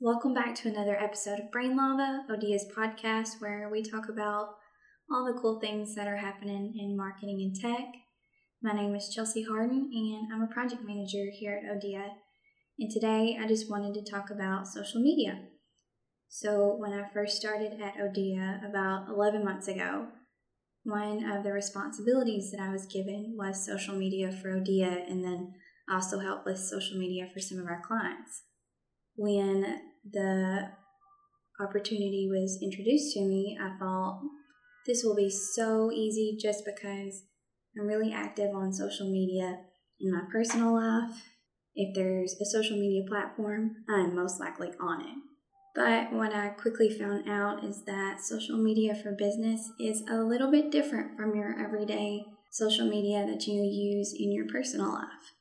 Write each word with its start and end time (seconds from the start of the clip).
Welcome 0.00 0.34
back 0.34 0.54
to 0.56 0.68
another 0.68 0.96
episode 0.96 1.40
of 1.40 1.50
Brain 1.50 1.76
Lava, 1.76 2.22
Odia's 2.30 2.64
podcast, 2.76 3.40
where 3.40 3.68
we 3.68 3.82
talk 3.82 4.08
about 4.08 4.54
all 5.10 5.24
the 5.24 5.36
cool 5.40 5.58
things 5.58 5.96
that 5.96 6.06
are 6.06 6.18
happening 6.18 6.74
in 6.78 6.96
marketing 6.96 7.40
and 7.40 7.60
tech. 7.60 7.88
My 8.62 8.72
name 8.72 8.94
is 8.94 9.12
Chelsea 9.12 9.42
Harden, 9.42 9.90
and 9.92 10.32
I'm 10.32 10.48
a 10.48 10.54
project 10.54 10.82
manager 10.86 11.24
here 11.32 11.60
at 11.60 11.76
Odia. 11.76 12.10
And 12.78 12.88
today 12.88 13.36
I 13.42 13.48
just 13.48 13.68
wanted 13.68 13.94
to 13.94 14.08
talk 14.08 14.30
about 14.30 14.68
social 14.68 15.00
media. 15.02 15.40
So, 16.28 16.76
when 16.78 16.92
I 16.92 17.12
first 17.12 17.36
started 17.36 17.80
at 17.82 17.96
Odia 17.96 18.64
about 18.64 19.08
11 19.08 19.44
months 19.44 19.66
ago, 19.66 20.06
one 20.84 21.28
of 21.28 21.42
the 21.42 21.52
responsibilities 21.52 22.52
that 22.52 22.62
I 22.62 22.70
was 22.70 22.86
given 22.86 23.34
was 23.36 23.66
social 23.66 23.96
media 23.96 24.30
for 24.30 24.50
Odia, 24.50 25.10
and 25.10 25.24
then 25.24 25.54
also 25.90 26.20
help 26.20 26.46
with 26.46 26.60
social 26.60 26.96
media 26.96 27.26
for 27.34 27.40
some 27.40 27.58
of 27.58 27.66
our 27.66 27.82
clients. 27.84 28.42
When 29.16 29.80
the 30.10 30.70
opportunity 31.60 32.28
was 32.30 32.58
introduced 32.62 33.14
to 33.14 33.20
me, 33.20 33.58
I 33.60 33.76
thought 33.78 34.20
this 34.86 35.02
will 35.04 35.14
be 35.14 35.30
so 35.30 35.90
easy 35.92 36.36
just 36.40 36.64
because 36.64 37.24
I'm 37.78 37.86
really 37.86 38.12
active 38.12 38.54
on 38.54 38.72
social 38.72 39.10
media 39.10 39.58
in 40.00 40.12
my 40.12 40.22
personal 40.30 40.74
life. 40.74 41.22
If 41.74 41.94
there's 41.94 42.34
a 42.40 42.44
social 42.44 42.76
media 42.76 43.02
platform, 43.08 43.76
I'm 43.88 44.14
most 44.14 44.40
likely 44.40 44.70
on 44.80 45.00
it. 45.02 45.16
But 45.74 46.12
what 46.12 46.34
I 46.34 46.48
quickly 46.48 46.90
found 46.90 47.28
out 47.28 47.64
is 47.64 47.84
that 47.84 48.20
social 48.20 48.58
media 48.58 48.94
for 48.94 49.12
business 49.12 49.70
is 49.80 50.02
a 50.10 50.16
little 50.16 50.50
bit 50.50 50.70
different 50.70 51.16
from 51.16 51.34
your 51.34 51.58
everyday 51.58 52.26
social 52.50 52.86
media 52.86 53.24
that 53.26 53.46
you 53.46 53.62
use 53.62 54.14
in 54.18 54.32
your 54.32 54.46
personal 54.48 54.92
life. 54.92 55.32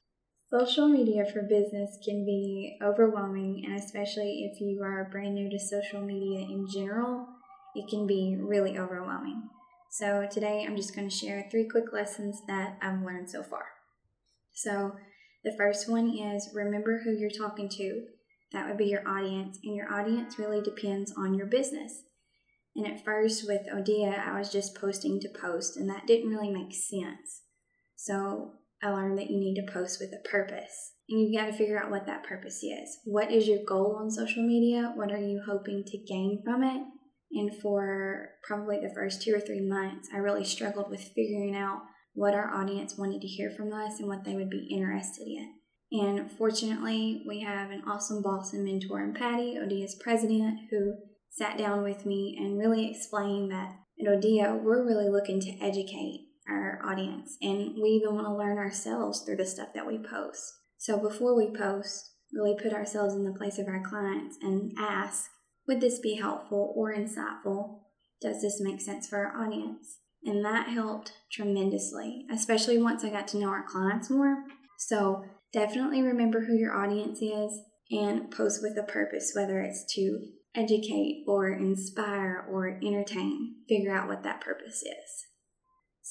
Social 0.52 0.90
media 0.90 1.24
for 1.32 1.44
business 1.44 1.98
can 2.04 2.26
be 2.26 2.78
overwhelming, 2.84 3.64
and 3.66 3.80
especially 3.80 4.52
if 4.52 4.60
you 4.60 4.84
are 4.84 5.08
brand 5.10 5.34
new 5.34 5.50
to 5.50 5.58
social 5.58 6.02
media 6.02 6.40
in 6.40 6.68
general, 6.70 7.26
it 7.74 7.90
can 7.90 8.06
be 8.06 8.36
really 8.38 8.78
overwhelming. 8.78 9.50
So, 9.92 10.28
today 10.30 10.66
I'm 10.68 10.76
just 10.76 10.94
going 10.94 11.08
to 11.08 11.16
share 11.16 11.48
three 11.50 11.70
quick 11.70 11.94
lessons 11.94 12.42
that 12.48 12.78
I've 12.82 13.02
learned 13.02 13.30
so 13.30 13.44
far. 13.44 13.64
So, 14.52 14.98
the 15.46 15.56
first 15.58 15.88
one 15.88 16.18
is 16.18 16.52
remember 16.54 17.00
who 17.02 17.12
you're 17.12 17.30
talking 17.30 17.70
to. 17.70 18.08
That 18.52 18.68
would 18.68 18.78
be 18.78 18.88
your 18.88 19.08
audience, 19.08 19.58
and 19.64 19.74
your 19.74 19.90
audience 19.90 20.38
really 20.38 20.62
depends 20.62 21.14
on 21.18 21.34
your 21.34 21.48
business. 21.48 22.04
And 22.76 22.86
at 22.86 23.06
first, 23.06 23.48
with 23.48 23.68
Odia, 23.74 24.20
I 24.20 24.38
was 24.38 24.52
just 24.52 24.76
posting 24.76 25.22
to 25.22 25.30
post, 25.30 25.78
and 25.78 25.90
that 25.90 26.08
didn't 26.08 26.30
really 26.30 26.52
make 26.52 26.74
sense. 26.74 27.44
So, 27.96 28.56
I 28.82 28.90
learned 28.90 29.18
that 29.20 29.30
you 29.30 29.40
need 29.40 29.56
to 29.56 29.72
post 29.72 30.00
with 30.00 30.12
a 30.14 30.28
purpose. 30.28 30.94
And 31.10 31.20
you've 31.20 31.40
got 31.40 31.48
to 31.48 31.58
figure 31.58 31.82
out 31.82 31.92
what 31.92 32.06
that 32.06 32.24
purpose 32.24 32.64
is. 32.64 33.00
What 33.06 33.32
is 33.32 33.48
your 33.48 33.60
goal 33.68 33.98
on 34.00 34.10
social 34.10 34.46
media? 34.46 34.94
What 34.96 35.12
are 35.12 35.20
you 35.20 35.42
hoping 35.46 35.84
to 35.86 35.98
gain 35.98 36.42
from 36.44 36.64
it? 36.64 36.82
And 37.34 37.56
for 37.62 38.30
probably 38.44 38.80
the 38.80 38.94
first 38.94 39.22
two 39.22 39.34
or 39.36 39.40
three 39.40 39.62
months, 39.62 40.10
I 40.14 40.18
really 40.18 40.44
struggled 40.44 40.90
with 40.90 41.12
figuring 41.16 41.56
out 41.56 41.82
what 42.14 42.34
our 42.34 42.54
audience 42.54 42.98
wanted 42.98 43.22
to 43.22 43.28
hear 43.28 43.52
from 43.52 43.72
us 43.72 44.00
and 44.00 44.08
what 44.08 44.26
they 44.26 44.36
would 44.36 44.50
be 44.50 44.70
interested 44.72 45.28
in. 45.28 45.54
And 45.92 46.32
fortunately, 46.32 47.24
we 47.28 47.42
have 47.42 47.72
an 47.72 47.84
awesome 47.86 48.22
boss 48.22 48.54
and 48.54 48.64
mentor 48.64 49.04
in 49.04 49.14
Patty, 49.14 49.58
Odia's 49.58 49.96
president, 50.02 50.60
who 50.70 50.96
sat 51.30 51.58
down 51.58 51.84
with 51.84 52.06
me 52.06 52.38
and 52.40 52.58
really 52.58 52.90
explained 52.90 53.52
that 53.52 53.76
at 54.00 54.08
Odia, 54.08 54.62
we're 54.62 54.86
really 54.86 55.10
looking 55.10 55.40
to 55.42 55.58
educate 55.62 56.28
our 56.52 56.80
audience. 56.86 57.38
And 57.42 57.76
we 57.82 57.90
even 57.90 58.16
want 58.16 58.28
to 58.28 58.36
learn 58.36 58.58
ourselves 58.58 59.22
through 59.22 59.38
the 59.38 59.46
stuff 59.46 59.70
that 59.74 59.88
we 59.88 59.98
post. 59.98 60.44
So 60.78 60.98
before 60.98 61.36
we 61.36 61.56
post, 61.56 62.12
really 62.34 62.56
put 62.62 62.74
ourselves 62.74 63.14
in 63.14 63.24
the 63.24 63.38
place 63.38 63.60
of 63.60 63.68
our 63.68 63.84
clients 63.84 64.38
and 64.42 64.74
ask, 64.78 65.30
would 65.68 65.82
this 65.82 66.00
be 66.00 66.16
helpful 66.16 66.74
or 66.76 66.94
insightful? 66.94 67.82
Does 68.22 68.42
this 68.42 68.60
make 68.62 68.82
sense 68.82 69.08
for 69.08 69.26
our 69.26 69.46
audience? 69.46 69.98
And 70.24 70.46
that 70.46 70.70
helped 70.70 71.14
tremendously, 71.32 72.26
especially 72.32 72.78
once 72.78 73.04
I 73.04 73.10
got 73.10 73.28
to 73.30 73.38
know 73.38 73.50
our 73.50 73.66
clients 73.68 74.10
more. 74.10 74.44
So 74.78 75.26
definitely 75.52 76.02
remember 76.02 76.42
who 76.42 76.56
your 76.56 76.76
audience 76.76 77.22
is 77.22 77.60
and 77.90 78.32
post 78.32 78.62
with 78.62 78.78
a 78.78 78.84
purpose, 78.84 79.34
whether 79.36 79.62
it's 79.62 79.86
to 79.96 80.20
educate 80.56 81.24
or 81.28 81.50
inspire 81.50 82.46
or 82.50 82.80
entertain. 82.84 83.56
Figure 83.68 83.96
out 83.96 84.08
what 84.08 84.24
that 84.24 84.42
purpose 84.42 84.84
is. 84.84 85.26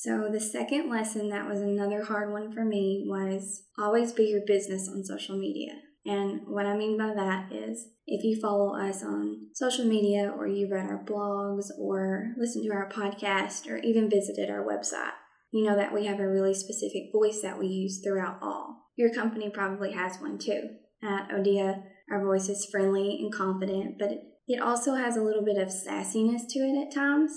So, 0.01 0.31
the 0.33 0.41
second 0.41 0.89
lesson 0.89 1.29
that 1.29 1.47
was 1.47 1.61
another 1.61 2.03
hard 2.03 2.33
one 2.33 2.51
for 2.51 2.65
me 2.65 3.05
was 3.07 3.65
always 3.79 4.15
be 4.15 4.25
your 4.25 4.41
business 4.47 4.89
on 4.89 5.05
social 5.05 5.37
media. 5.37 5.73
And 6.07 6.41
what 6.47 6.65
I 6.65 6.75
mean 6.75 6.97
by 6.97 7.13
that 7.13 7.53
is 7.53 7.87
if 8.07 8.25
you 8.25 8.41
follow 8.41 8.75
us 8.75 9.05
on 9.05 9.49
social 9.53 9.85
media 9.85 10.33
or 10.35 10.47
you've 10.47 10.71
read 10.71 10.87
our 10.87 11.05
blogs 11.05 11.67
or 11.79 12.33
listen 12.39 12.63
to 12.63 12.73
our 12.73 12.89
podcast 12.89 13.71
or 13.71 13.77
even 13.77 14.09
visited 14.09 14.49
our 14.49 14.67
website, 14.67 15.13
you 15.53 15.65
know 15.65 15.77
that 15.77 15.93
we 15.93 16.07
have 16.07 16.19
a 16.19 16.27
really 16.27 16.55
specific 16.55 17.13
voice 17.13 17.43
that 17.43 17.59
we 17.59 17.67
use 17.67 18.01
throughout 18.03 18.39
all. 18.41 18.87
Your 18.97 19.13
company 19.13 19.51
probably 19.51 19.93
has 19.93 20.17
one 20.17 20.39
too. 20.39 20.63
At 21.03 21.29
Odia, 21.29 21.83
our 22.11 22.25
voice 22.25 22.49
is 22.49 22.67
friendly 22.73 23.19
and 23.21 23.31
confident, 23.31 23.99
but 23.99 24.13
it 24.47 24.63
also 24.63 24.95
has 24.95 25.19
a 25.19 25.23
little 25.23 25.45
bit 25.45 25.59
of 25.59 25.69
sassiness 25.69 26.49
to 26.49 26.61
it 26.61 26.87
at 26.87 26.95
times. 26.95 27.33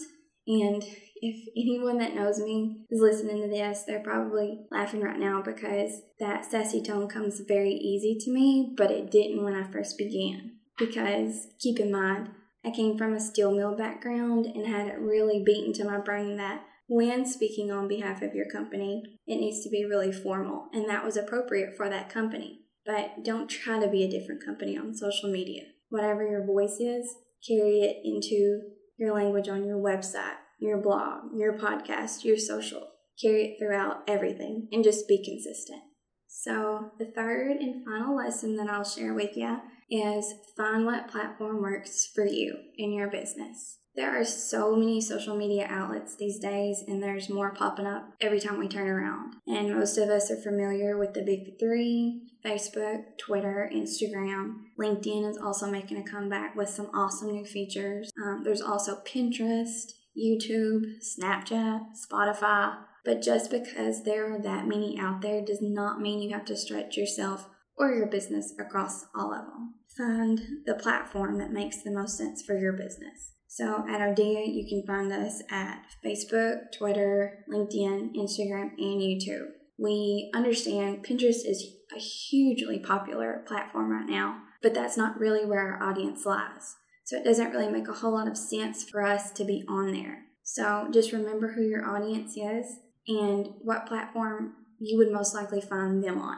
And 0.48 0.82
if 1.26 1.48
anyone 1.56 2.00
that 2.00 2.16
knows 2.16 2.38
me 2.40 2.86
is 2.90 3.00
listening 3.00 3.42
to 3.42 3.48
this, 3.48 3.84
they're 3.88 4.04
probably 4.04 4.66
laughing 4.72 5.00
right 5.00 5.18
now 5.18 5.42
because 5.42 6.02
that 6.20 6.44
sassy 6.44 6.84
tone 6.84 7.08
comes 7.08 7.40
very 7.48 7.72
easy 7.72 8.18
to 8.20 8.32
me, 8.32 8.74
but 8.76 8.92
it 8.92 9.10
didn't 9.10 9.42
when 9.42 9.56
I 9.56 9.72
first 9.72 9.98
began. 9.98 10.58
Because 10.78 11.48
keep 11.60 11.80
in 11.80 11.94
mind, 11.94 12.32
I 12.66 12.72
came 12.72 12.98
from 12.98 13.14
a 13.14 13.22
steel 13.22 13.56
mill 13.56 13.78
background 13.78 14.48
and 14.48 14.68
had 14.68 14.88
it 14.88 15.00
really 15.00 15.42
beaten 15.46 15.72
to 15.74 15.86
my 15.86 15.98
brain 15.98 16.36
that 16.38 16.66
when 16.90 17.26
speaking 17.26 17.72
on 17.72 17.88
behalf 17.88 18.22
of 18.22 18.36
your 18.36 18.50
company, 18.50 19.20
it 19.26 19.38
needs 19.38 19.64
to 19.64 19.70
be 19.70 19.86
really 19.86 20.12
formal, 20.12 20.68
and 20.74 20.90
that 20.90 21.06
was 21.06 21.16
appropriate 21.16 21.78
for 21.78 21.90
that 21.90 22.10
company. 22.10 22.60
But 22.86 23.24
don't 23.24 23.48
try 23.48 23.80
to 23.80 23.88
be 23.88 24.04
a 24.04 24.10
different 24.10 24.44
company 24.46 24.78
on 24.78 24.94
social 24.94 25.32
media. 25.32 25.64
Whatever 25.88 26.28
your 26.28 26.46
voice 26.46 26.82
is, 26.82 27.16
carry 27.48 27.80
it 27.80 28.02
into 28.04 28.60
your 28.98 29.16
language 29.16 29.48
on 29.48 29.66
your 29.66 29.78
website, 29.78 30.36
your 30.60 30.78
blog, 30.78 31.36
your 31.36 31.58
podcast, 31.58 32.24
your 32.24 32.38
social. 32.38 32.88
Carry 33.22 33.46
it 33.46 33.56
throughout 33.60 34.04
everything 34.08 34.68
and 34.72 34.84
just 34.84 35.08
be 35.08 35.24
consistent. 35.24 35.82
So, 36.28 36.92
the 36.98 37.06
third 37.06 37.58
and 37.58 37.86
final 37.86 38.16
lesson 38.16 38.56
that 38.58 38.70
I'll 38.70 38.84
share 38.84 39.14
with 39.14 39.38
you 39.38 39.58
is 39.90 40.34
find 40.58 40.86
what 40.86 41.08
platform 41.08 41.62
works 41.62 42.10
for 42.14 42.26
you 42.26 42.58
in 42.78 42.92
your 42.92 43.10
business. 43.10 43.78
There 43.96 44.20
are 44.20 44.26
so 44.26 44.76
many 44.76 45.00
social 45.02 45.38
media 45.38 45.68
outlets 45.70 46.16
these 46.16 46.40
days, 46.40 46.84
and 46.88 47.02
there's 47.02 47.30
more 47.30 47.54
popping 47.54 47.86
up 47.86 48.10
every 48.20 48.40
time 48.40 48.58
we 48.58 48.68
turn 48.68 48.88
around. 48.88 49.36
And 49.46 49.76
most 49.76 50.00
of 50.00 50.10
us 50.10 50.32
are 50.32 50.42
familiar 50.42 50.98
with 50.98 51.14
the 51.14 51.22
big 51.22 51.60
three 51.60 52.24
Facebook, 52.44 53.04
Twitter, 53.20 53.70
Instagram. 53.72 54.56
LinkedIn 54.80 55.30
is 55.30 55.38
also 55.38 55.70
making 55.70 55.98
a 55.98 56.04
comeback 56.04 56.56
with 56.56 56.70
some 56.70 56.88
awesome 56.88 57.32
new 57.32 57.46
features. 57.46 58.10
Um, 58.22 58.42
there's 58.44 58.62
also 58.62 59.02
Pinterest, 59.06 59.92
YouTube, 60.18 60.84
Snapchat, 61.02 61.82
Spotify. 61.96 62.78
But 63.06 63.22
just 63.22 63.52
because 63.52 64.04
there 64.04 64.34
are 64.34 64.42
that 64.42 64.68
many 64.68 64.98
out 65.00 65.22
there 65.22 65.44
does 65.44 65.62
not 65.62 66.00
mean 66.00 66.22
you 66.22 66.34
have 66.34 66.46
to 66.46 66.56
stretch 66.56 66.96
yourself 66.96 67.50
or 67.78 67.94
your 67.94 68.08
business 68.08 68.54
across 68.60 69.06
all 69.16 69.34
of 69.34 69.46
them. 69.46 69.74
Find 69.98 70.42
the 70.66 70.76
platform 70.76 71.38
that 71.38 71.52
makes 71.52 71.82
the 71.82 71.92
most 71.92 72.18
sense 72.18 72.42
for 72.42 72.58
your 72.58 72.74
business. 72.74 73.34
So 73.48 73.86
at 73.88 74.02
Odia, 74.02 74.46
you 74.48 74.66
can 74.68 74.84
find 74.88 75.12
us 75.12 75.44
at 75.52 75.84
Facebook, 76.04 76.72
Twitter, 76.76 77.46
LinkedIn, 77.52 78.16
Instagram, 78.16 78.72
and 78.78 79.02
YouTube. 79.02 79.48
We 79.78 80.32
understand 80.34 81.06
Pinterest 81.06 81.46
is 81.46 81.68
a 81.96 82.00
hugely 82.00 82.80
popular 82.80 83.44
platform 83.48 83.92
right 83.92 84.10
now, 84.10 84.42
but 84.62 84.74
that's 84.74 84.98
not 84.98 85.20
really 85.20 85.46
where 85.46 85.60
our 85.60 85.84
audience 85.84 86.26
lies. 86.26 86.78
So 87.04 87.18
it 87.18 87.24
doesn't 87.24 87.52
really 87.52 87.72
make 87.72 87.88
a 87.88 87.94
whole 87.94 88.14
lot 88.14 88.28
of 88.28 88.38
sense 88.38 88.84
for 88.84 89.06
us 89.06 89.32
to 89.32 89.44
be 89.44 89.64
on 89.68 89.92
there. 89.92 90.26
So 90.44 90.88
just 90.92 91.12
remember 91.12 91.54
who 91.54 91.64
your 91.64 91.88
audience 91.88 92.38
is 92.38 92.80
and 93.08 93.48
what 93.62 93.88
platform 93.88 94.54
you 94.80 94.98
would 94.98 95.12
most 95.12 95.34
likely 95.34 95.62
find 95.62 96.04
them 96.04 96.20
on. 96.20 96.38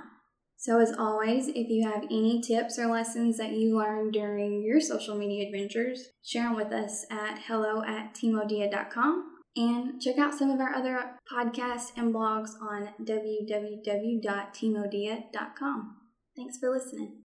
So, 0.58 0.80
as 0.80 0.94
always, 0.98 1.50
if 1.50 1.70
you 1.70 1.86
have 1.88 2.06
any 2.06 2.42
tips 2.42 2.80
or 2.80 2.88
lessons 2.88 3.38
that 3.38 3.52
you 3.52 3.78
learned 3.78 4.14
during 4.14 4.64
your 4.64 4.80
social 4.80 5.16
media 5.16 5.48
adventures, 5.48 6.08
share 6.24 6.46
them 6.46 6.56
with 6.56 6.72
us 6.72 7.06
at 7.12 7.42
hello 7.46 7.84
at 7.84 8.16
teamodia.com 8.16 9.36
and 9.56 10.02
check 10.02 10.18
out 10.18 10.34
some 10.34 10.50
of 10.50 10.60
our 10.60 10.74
other 10.74 11.20
podcasts 11.32 11.92
and 11.96 12.12
blogs 12.14 12.60
on 12.62 12.90
www.teamodia.com. 13.04 15.98
Thanks 16.36 16.58
for 16.58 16.70
listening. 16.70 17.22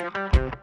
Thank 0.00 0.34
you. 0.34 0.59